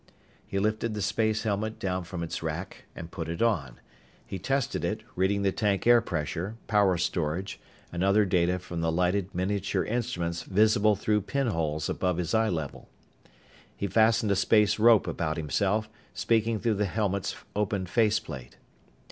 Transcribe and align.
He 0.47 0.57
lifted 0.57 0.95
the 0.95 1.01
space 1.03 1.43
helmet 1.43 1.77
down 1.77 2.05
from 2.05 2.23
its 2.23 2.41
rack 2.41 2.85
and 2.95 3.11
put 3.11 3.29
it 3.29 3.39
on. 3.39 3.79
He 4.25 4.39
tested 4.39 4.83
it, 4.83 5.03
reading 5.15 5.43
the 5.43 5.51
tank 5.51 5.85
air 5.85 6.01
pressure, 6.01 6.55
power 6.65 6.97
storage, 6.97 7.59
and 7.93 8.03
other 8.03 8.25
data 8.25 8.57
from 8.57 8.81
the 8.81 8.91
lighted 8.91 9.35
miniature 9.35 9.83
instruments 9.83 10.41
visible 10.41 10.95
through 10.95 11.21
pinholes 11.21 11.87
above 11.87 12.17
his 12.17 12.33
eye 12.33 12.49
level. 12.49 12.89
He 13.77 13.85
fastened 13.85 14.31
a 14.31 14.35
space 14.35 14.79
rope 14.79 15.05
about 15.05 15.37
himself, 15.37 15.87
speaking 16.15 16.57
through 16.59 16.77
the 16.81 16.85
helmet's 16.85 17.35
opened 17.55 17.87
faceplate. 17.87 18.57